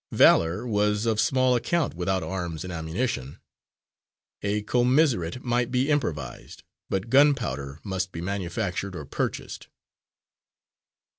Valour 0.13 0.65
was 0.65 1.05
of 1.05 1.19
small 1.21 1.53
account 1.55 1.93
without 1.93 2.23
arms 2.23 2.63
and 2.63 2.73
ammunition. 2.73 3.37
A 4.41 4.63
commissariat 4.63 5.43
might 5.43 5.69
be 5.69 5.91
improvised, 5.91 6.63
but 6.89 7.11
gunpowder 7.11 7.79
must 7.83 8.11
be 8.11 8.19
manufactured 8.19 8.95
or 8.95 9.05
purchased. 9.05 9.67